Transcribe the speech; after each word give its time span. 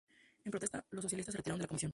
En 0.45 0.49
protesta 0.49 0.83
los 0.89 1.03
socialistas 1.03 1.33
se 1.33 1.37
retiraron 1.37 1.59
de 1.59 1.65
la 1.65 1.67
comisión. 1.67 1.89